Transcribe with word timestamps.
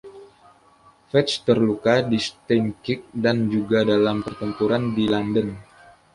Vetch 1.13 1.33
terluka 1.45 1.95
di 2.09 2.17
Steinkirk 2.27 3.01
dan 3.23 3.37
juga 3.53 3.79
dalam 3.91 4.17
pertempuran 4.25 4.83
di 4.97 5.05
Landen. 5.13 5.49